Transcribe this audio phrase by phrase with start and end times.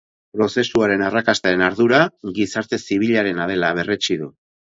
[0.35, 1.99] Prozesuaren arrakastaren ardura
[2.39, 4.33] gizarte zibilarena dela berretsi du.